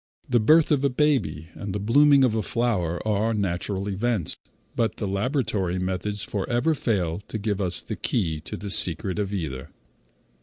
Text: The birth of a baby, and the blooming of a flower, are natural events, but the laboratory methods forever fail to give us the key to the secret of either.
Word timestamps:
The 0.27 0.39
birth 0.39 0.71
of 0.71 0.83
a 0.83 0.89
baby, 0.89 1.49
and 1.53 1.75
the 1.75 1.79
blooming 1.79 2.23
of 2.23 2.33
a 2.33 2.41
flower, 2.41 2.99
are 3.07 3.35
natural 3.35 3.87
events, 3.87 4.35
but 4.75 4.97
the 4.97 5.07
laboratory 5.07 5.77
methods 5.77 6.23
forever 6.23 6.73
fail 6.73 7.19
to 7.27 7.37
give 7.37 7.61
us 7.61 7.81
the 7.83 7.95
key 7.95 8.39
to 8.39 8.57
the 8.57 8.71
secret 8.71 9.19
of 9.19 9.31
either. 9.31 9.69